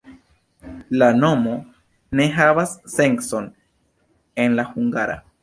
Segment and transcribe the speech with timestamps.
[1.01, 1.53] La nomo
[2.21, 3.53] ne havas sencon
[4.47, 5.21] en la hungara.